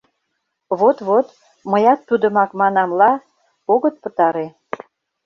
[0.79, 1.27] —Вот, вот,
[1.71, 3.11] мыят тудымак манам-ла—
[3.73, 4.47] огыт пытаре.